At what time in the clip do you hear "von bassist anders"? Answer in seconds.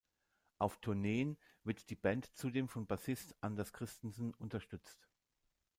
2.67-3.71